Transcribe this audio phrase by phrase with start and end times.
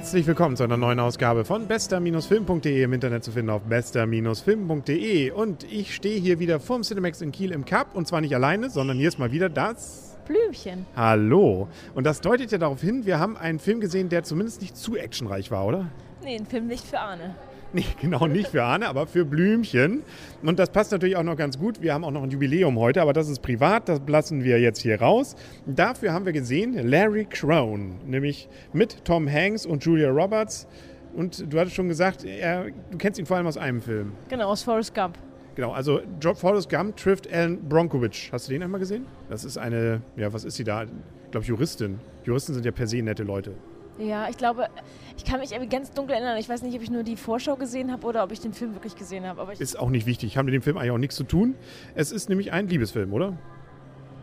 [0.00, 5.30] Herzlich willkommen zu einer neuen Ausgabe von bester-film.de im Internet zu finden auf bester-film.de.
[5.30, 8.70] Und ich stehe hier wieder vorm Cinemax in Kiel im Cup und zwar nicht alleine,
[8.70, 10.86] sondern hier ist mal wieder das Blümchen.
[10.96, 11.68] Hallo.
[11.94, 14.96] Und das deutet ja darauf hin, wir haben einen Film gesehen, der zumindest nicht zu
[14.96, 15.90] actionreich war, oder?
[16.24, 17.34] Nee, ein Film nicht für Arne.
[17.72, 20.02] Nee, genau nicht für Arne, aber für Blümchen.
[20.42, 21.80] Und das passt natürlich auch noch ganz gut.
[21.80, 24.80] Wir haben auch noch ein Jubiläum heute, aber das ist privat, das lassen wir jetzt
[24.80, 25.36] hier raus.
[25.66, 30.66] Dafür haben wir gesehen Larry Crone, nämlich mit Tom Hanks und Julia Roberts.
[31.14, 34.12] Und du hattest schon gesagt, er, du kennst ihn vor allem aus einem Film.
[34.28, 35.16] Genau, aus Forrest Gump.
[35.54, 38.30] Genau, also Job Forrest Gump trifft Alan Bronkovich.
[38.32, 39.06] Hast du den einmal gesehen?
[39.28, 40.84] Das ist eine, ja, was ist sie da?
[40.84, 42.00] Ich glaube, Juristin.
[42.24, 43.54] Juristen sind ja per se nette Leute.
[44.00, 44.68] Ja, ich glaube,
[45.16, 46.38] ich kann mich ganz dunkel erinnern.
[46.38, 48.74] Ich weiß nicht, ob ich nur die Vorschau gesehen habe oder ob ich den Film
[48.74, 49.40] wirklich gesehen habe.
[49.40, 50.38] Aber ist auch nicht wichtig.
[50.38, 51.54] Haben mit dem Film eigentlich auch nichts zu tun.
[51.94, 53.36] Es ist nämlich ein Liebesfilm, oder?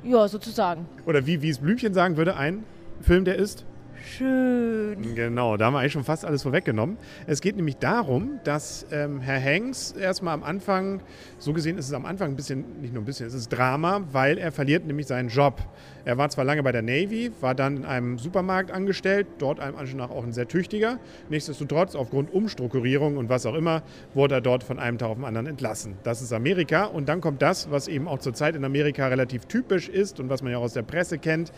[0.03, 0.87] Ja, sozusagen.
[1.05, 2.63] Oder wie, wie es Blümchen sagen würde, ein
[3.01, 3.65] Film, der ist
[4.05, 5.15] Schön.
[5.15, 6.97] Genau, da haben wir eigentlich schon fast alles vorweggenommen.
[7.25, 11.01] Es geht nämlich darum, dass ähm, Herr Hanks erstmal am Anfang,
[11.39, 14.01] so gesehen ist es am Anfang ein bisschen, nicht nur ein bisschen, es ist Drama,
[14.11, 15.61] weil er verliert nämlich seinen Job.
[16.05, 19.75] Er war zwar lange bei der Navy, war dann in einem Supermarkt angestellt, dort einem
[19.75, 20.99] Anschein nach auch ein sehr tüchtiger.
[21.29, 25.25] Nichtsdestotrotz, aufgrund Umstrukturierung und was auch immer, wurde er dort von einem Tag auf den
[25.25, 25.95] anderen entlassen.
[26.03, 29.89] Das ist Amerika und dann kommt das, was eben auch zurzeit in Amerika relativ typisch
[29.89, 31.51] ist und was man ja auch aus der Presse kennt,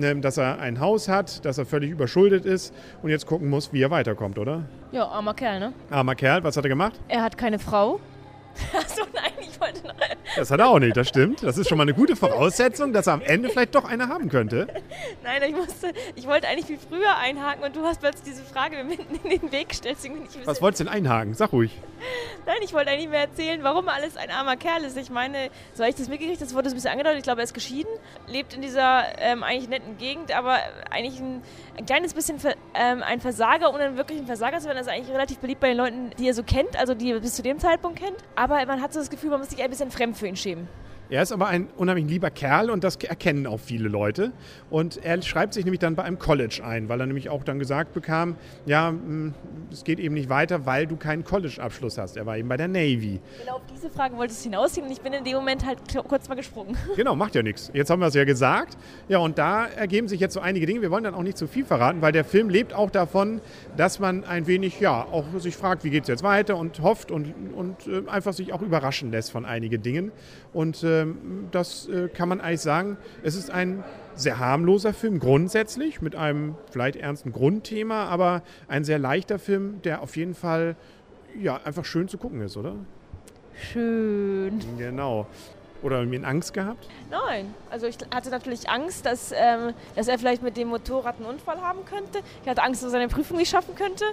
[0.00, 3.72] ähm, dass er ein Haus hat, dass er völlig überschuldet ist und jetzt gucken muss,
[3.72, 4.62] wie er weiterkommt, oder?
[4.92, 5.72] Ja, armer Kerl, ne?
[5.90, 6.98] Armer Kerl, was hat er gemacht?
[7.08, 8.00] Er hat keine Frau.
[8.76, 9.25] Achso, nein, ich
[9.60, 9.94] wollte noch.
[10.36, 11.42] Das hat er auch nicht, das stimmt.
[11.42, 14.28] Das ist schon mal eine gute Voraussetzung, dass er am Ende vielleicht doch eine haben
[14.28, 14.66] könnte.
[15.22, 18.76] Nein, ich musste, ich wollte eigentlich viel früher einhaken und du hast plötzlich diese Frage
[18.76, 19.98] mir mitten in den Weg gestellt.
[20.44, 21.34] Was wolltest du denn einhaken?
[21.34, 21.72] Sag ruhig.
[22.44, 24.96] Nein, ich wollte eigentlich mehr erzählen, warum alles ein armer Kerl ist.
[24.96, 27.18] Ich meine, so habe ich das mitgekriegt, das wurde so ein bisschen angedeutet.
[27.18, 27.90] Ich glaube, er ist geschieden,
[28.28, 30.58] lebt in dieser ähm, eigentlich netten Gegend, aber
[30.90, 31.42] eigentlich ein,
[31.78, 32.36] ein kleines bisschen
[32.74, 34.78] ähm, ein Versager, ohne wirklich ein Versager zu werden.
[34.78, 37.20] Das ist eigentlich relativ beliebt bei den Leuten, die er so kennt, also die er
[37.20, 38.16] bis zu dem Zeitpunkt kennt.
[38.34, 40.68] Aber man hat so das Gefühl, man muss sich ein bisschen fremd für ihn schämen.
[41.08, 44.32] Er ist aber ein unheimlich lieber Kerl und das erkennen auch viele Leute.
[44.70, 47.60] Und er schreibt sich nämlich dann bei einem College ein, weil er nämlich auch dann
[47.60, 48.34] gesagt bekam,
[48.64, 49.32] ja, hm,
[49.70, 52.16] es geht eben nicht weiter, weil du keinen College-Abschluss hast.
[52.16, 53.20] Er war eben bei der Navy.
[53.38, 55.78] Genau auf diese Frage wolltest du hinausziehen und ich bin in dem Moment halt
[56.08, 56.76] kurz mal gesprungen.
[56.96, 57.70] Genau, macht ja nichts.
[57.74, 58.76] Jetzt haben wir es ja gesagt.
[59.08, 60.80] Ja, und da ergeben sich jetzt so einige Dinge.
[60.80, 63.40] Wir wollen dann auch nicht zu viel verraten, weil der Film lebt auch davon,
[63.76, 67.10] dass man ein wenig, ja, auch sich fragt, wie geht es jetzt weiter und hofft
[67.10, 70.10] und, und äh, einfach sich auch überraschen lässt von einigen Dingen.
[70.54, 72.96] Und äh, ähm, das äh, kann man eigentlich sagen.
[73.22, 73.84] Es ist ein
[74.14, 80.02] sehr harmloser Film grundsätzlich mit einem vielleicht ernsten Grundthema, aber ein sehr leichter Film, der
[80.02, 80.76] auf jeden Fall
[81.40, 82.76] ja, einfach schön zu gucken ist, oder?
[83.54, 84.60] Schön.
[84.78, 85.26] Genau.
[85.82, 86.88] Oder irgendwie Angst gehabt?
[87.10, 91.26] Nein, also ich hatte natürlich Angst, dass, ähm, dass er vielleicht mit dem Motorrad einen
[91.26, 92.20] Unfall haben könnte.
[92.42, 94.04] Ich hatte Angst, dass er seine Prüfung nicht schaffen könnte.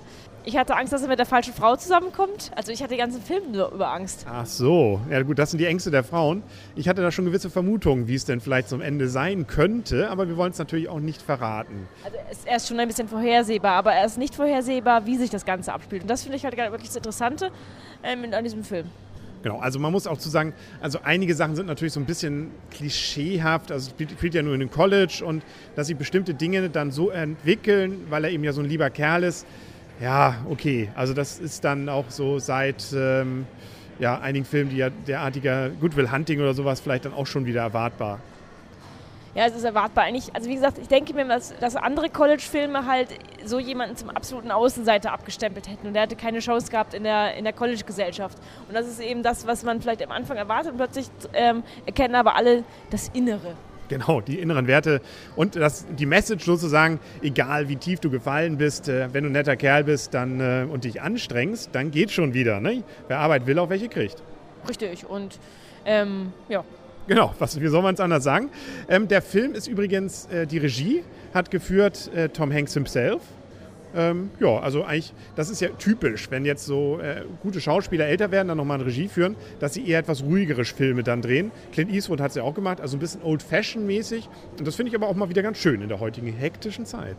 [0.46, 2.52] Ich hatte Angst, dass er mit der falschen Frau zusammenkommt.
[2.56, 4.26] Also ich hatte den ganzen Film nur über Angst.
[4.30, 6.44] Ach so, ja gut, das sind die Ängste der Frauen.
[6.76, 10.28] Ich hatte da schon gewisse Vermutungen, wie es denn vielleicht zum Ende sein könnte, aber
[10.28, 11.88] wir wollen es natürlich auch nicht verraten.
[12.04, 15.46] Also er ist schon ein bisschen vorhersehbar, aber er ist nicht vorhersehbar, wie sich das
[15.46, 16.02] Ganze abspielt.
[16.02, 17.50] Und das finde ich halt wirklich das Interessante
[18.04, 18.90] ähm, an diesem Film.
[19.44, 22.50] Genau, also man muss auch zu sagen, also einige Sachen sind natürlich so ein bisschen
[22.72, 23.74] klischeehaft.
[23.74, 25.44] Also spielt ja nur in einem College und
[25.76, 29.24] dass sie bestimmte Dinge dann so entwickeln, weil er eben ja so ein lieber Kerl
[29.24, 29.46] ist.
[30.02, 30.90] Ja, okay.
[30.96, 33.46] Also das ist dann auch so seit ähm,
[34.00, 37.62] ja, einigen Filmen, die ja derartiger Goodwill Hunting oder sowas vielleicht dann auch schon wieder
[37.62, 38.20] erwartbar
[39.36, 40.04] ja, es ist erwartbar.
[40.04, 43.10] Eigentlich, also wie gesagt, ich denke mir, dass, dass andere College-Filme halt
[43.46, 47.36] so jemanden zum absoluten Außenseiter abgestempelt hätten und der hätte keine Chance gehabt in der,
[47.36, 48.38] in der College-Gesellschaft.
[48.68, 52.16] Und das ist eben das, was man vielleicht am Anfang erwartet und plötzlich ähm, erkennen
[52.16, 53.56] aber alle das Innere.
[53.90, 55.02] Genau, die inneren Werte
[55.36, 59.34] und das, die Message sozusagen, egal wie tief du gefallen bist, äh, wenn du ein
[59.34, 62.60] netter Kerl bist dann, äh, und dich anstrengst, dann geht schon wieder.
[62.60, 62.84] Ne?
[63.08, 64.24] Wer Arbeit will, auch welche kriegt.
[64.70, 65.38] Richtig und
[65.86, 66.64] ähm, ja,
[67.08, 68.50] Genau, was, wie soll man es anders sagen?
[68.88, 71.04] Ähm, der Film ist übrigens, äh, die Regie
[71.34, 73.22] hat geführt äh, Tom Hanks himself.
[73.96, 78.32] Ähm, ja, also eigentlich, das ist ja typisch, wenn jetzt so äh, gute Schauspieler älter
[78.32, 81.52] werden, dann nochmal eine Regie führen, dass sie eher etwas ruhigere Filme dann drehen.
[81.74, 84.30] Clint Eastwood hat es ja auch gemacht, also ein bisschen old-fashioned-mäßig.
[84.58, 87.18] Und das finde ich aber auch mal wieder ganz schön in der heutigen hektischen Zeit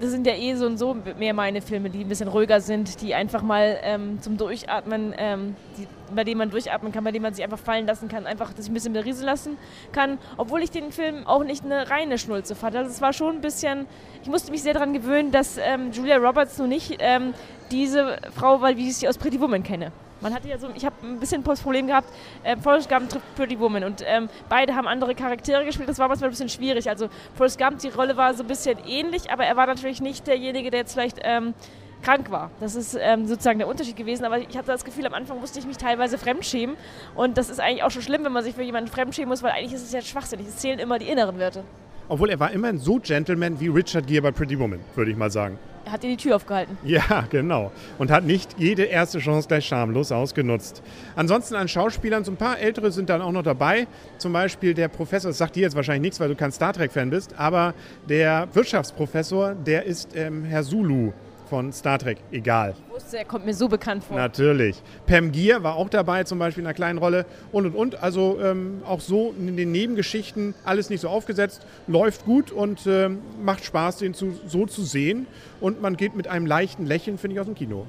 [0.00, 3.02] das sind ja eh so und so mehr meine Filme, die ein bisschen ruhiger sind,
[3.02, 7.22] die einfach mal ähm, zum Durchatmen, ähm, die, bei denen man durchatmen kann, bei denen
[7.22, 9.58] man sich einfach fallen lassen kann, einfach sich ein bisschen berieseln lassen
[9.92, 10.18] kann.
[10.38, 12.76] Obwohl ich den Film auch nicht eine reine Schnulze fand.
[12.76, 13.86] Also es war schon ein bisschen,
[14.22, 17.34] ich musste mich sehr daran gewöhnen, dass ähm, Julia Roberts nun nicht ähm,
[17.70, 19.92] diese Frau war, wie ich sie aus Pretty Woman kenne.
[20.20, 22.08] Man hatte ja so, ich habe ein bisschen das Problem gehabt,
[22.42, 25.88] äh, Forrest Gump trifft Pretty Woman und ähm, beide haben andere Charaktere gespielt.
[25.88, 26.88] Das war manchmal ein bisschen schwierig.
[26.88, 30.26] Also Forrest Gump, die Rolle war so ein bisschen ähnlich, aber er war natürlich nicht
[30.26, 31.54] derjenige, der jetzt vielleicht ähm,
[32.02, 32.50] krank war.
[32.60, 34.24] Das ist ähm, sozusagen der Unterschied gewesen.
[34.24, 36.76] Aber ich hatte das Gefühl, am Anfang musste ich mich teilweise fremdschämen.
[37.14, 39.52] Und das ist eigentlich auch schon schlimm, wenn man sich für jemanden fremdschämen muss, weil
[39.52, 40.46] eigentlich ist es ja schwachsinnig.
[40.46, 41.64] Es zählen immer die inneren Werte.
[42.08, 45.30] Obwohl er war immerhin so Gentleman wie Richard Gere bei Pretty Woman, würde ich mal
[45.30, 45.58] sagen.
[45.84, 46.76] Er hat dir die Tür aufgehalten.
[46.84, 47.72] Ja, genau.
[47.98, 50.82] Und hat nicht jede erste Chance gleich schamlos ausgenutzt.
[51.16, 53.86] Ansonsten an Schauspielern, so ein paar ältere sind dann auch noch dabei.
[54.18, 57.10] Zum Beispiel der Professor, das sagt dir jetzt wahrscheinlich nichts, weil du kein Star Trek-Fan
[57.10, 57.74] bist, aber
[58.08, 61.12] der Wirtschaftsprofessor, der ist ähm, Herr Zulu
[61.50, 62.18] von Star Trek.
[62.30, 62.74] Egal.
[62.86, 64.16] Ich wusste, er kommt mir so bekannt vor.
[64.16, 64.80] Natürlich.
[65.06, 67.26] Pam Gier war auch dabei, zum Beispiel in einer kleinen Rolle.
[67.52, 68.02] Und und und.
[68.02, 71.66] Also ähm, auch so in den Nebengeschichten alles nicht so aufgesetzt.
[71.88, 75.26] Läuft gut und ähm, macht Spaß, den zu, so zu sehen.
[75.60, 77.86] Und man geht mit einem leichten Lächeln, finde ich, aus dem Kino.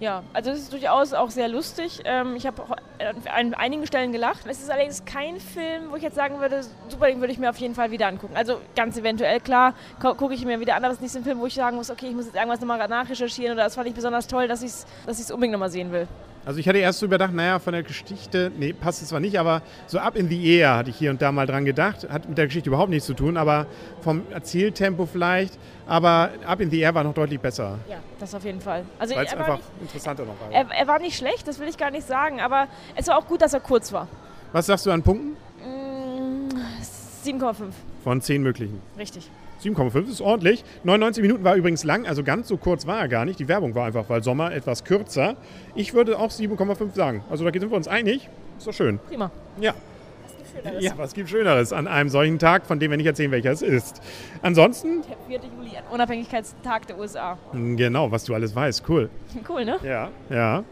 [0.00, 2.00] Ja, also es ist durchaus auch sehr lustig.
[2.04, 2.62] Ähm, ich habe
[3.32, 4.44] an einigen Stellen gelacht.
[4.46, 7.48] Es ist allerdings kein Film, wo ich jetzt sagen würde, super, den würde ich mir
[7.48, 8.36] auf jeden Fall wieder angucken.
[8.36, 11.24] Also ganz eventuell, klar, gucke ich mir wieder an, aber es ist nicht so ein
[11.24, 13.88] Film, wo ich sagen muss, okay, ich muss jetzt irgendwas nochmal nachrecherchieren oder das fand
[13.88, 16.08] ich besonders toll, dass ich es dass unbedingt nochmal sehen will.
[16.46, 19.38] Also ich hatte erst so überdacht, naja, von der Geschichte, nee, passt es zwar nicht,
[19.38, 22.06] aber so Up in the Air hatte ich hier und da mal dran gedacht.
[22.10, 23.66] Hat mit der Geschichte überhaupt nichts zu tun, aber
[24.02, 25.58] vom Erzähltempo vielleicht.
[25.86, 27.78] Aber Up in the Air war noch deutlich besser.
[27.88, 28.84] Ja, das auf jeden Fall.
[28.98, 30.50] Also Weil es einfach nicht, interessanter noch war.
[30.50, 33.26] Er, er, war nicht schlecht, das will ich gar nicht sagen, aber es war auch
[33.26, 34.06] gut, dass er kurz war.
[34.52, 35.36] Was sagst du an Punkten?
[37.24, 37.52] 7,5.
[37.64, 37.70] Mm,
[38.02, 38.80] Von 10 möglichen.
[38.98, 39.30] Richtig.
[39.62, 40.64] 7,5 ist ordentlich.
[40.84, 43.38] 99 Minuten war übrigens lang, also ganz so kurz war er gar nicht.
[43.38, 45.36] Die Werbung war einfach, weil Sommer etwas kürzer.
[45.74, 47.24] Ich würde auch 7,5 sagen.
[47.30, 48.28] Also da sind wir uns einig.
[48.58, 48.98] Ist doch schön.
[49.08, 49.30] Prima.
[49.60, 49.74] Ja.
[50.80, 53.62] Ja, was gibt Schöneres an einem solchen Tag, von dem wir nicht erzählen, welcher es
[53.62, 54.00] ist.
[54.42, 55.02] Ansonsten.
[55.02, 55.50] Der 4.
[55.56, 57.38] Juli, Unabhängigkeitstag der USA.
[57.52, 58.88] Genau, was du alles weißt.
[58.88, 59.10] Cool.
[59.48, 59.78] Cool, ne?
[59.82, 60.64] Ja, ja.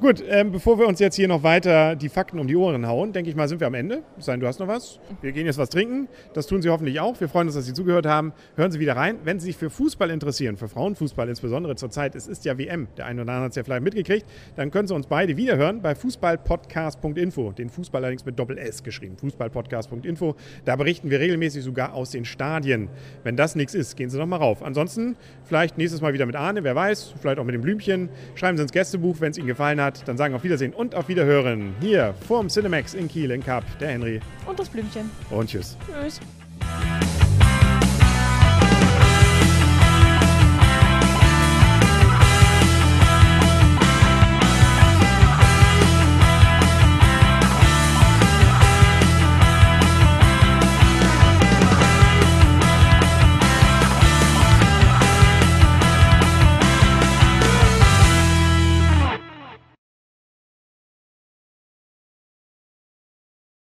[0.00, 3.12] Gut, ähm, bevor wir uns jetzt hier noch weiter die Fakten um die Ohren hauen,
[3.12, 4.02] denke ich mal, sind wir am Ende.
[4.18, 5.00] Sein, du hast noch was?
[5.22, 6.08] Wir gehen jetzt was trinken.
[6.34, 7.18] Das tun Sie hoffentlich auch.
[7.18, 8.32] Wir freuen uns, dass Sie zugehört haben.
[8.56, 9.16] Hören Sie wieder rein.
[9.24, 13.06] Wenn Sie sich für Fußball interessieren, für Frauenfußball insbesondere zurzeit, es ist ja WM, der
[13.06, 15.94] eine oder andere hat es ja vielleicht mitgekriegt, dann können Sie uns beide wiederhören bei
[15.94, 17.52] fußballpodcast.info.
[17.52, 19.16] Den Fußball allerdings mit Doppel-S geschrieben.
[19.30, 20.36] Fußballpodcast.info.
[20.64, 22.88] Da berichten wir regelmäßig sogar aus den Stadien.
[23.24, 24.62] Wenn das nichts ist, gehen Sie noch mal rauf.
[24.62, 28.10] Ansonsten vielleicht nächstes Mal wieder mit Arne, wer weiß, vielleicht auch mit dem Blümchen.
[28.34, 30.94] Schreiben Sie ins Gästebuch, wenn es Ihnen gefallen hat hat, dann sagen auf Wiedersehen und
[30.94, 31.74] auf Wiederhören.
[31.80, 34.20] Hier vorm Cinemax in Kiel in Cup, der Henry.
[34.46, 35.10] Und das Blümchen.
[35.30, 35.76] Und tschüss.
[35.86, 36.20] Tschüss.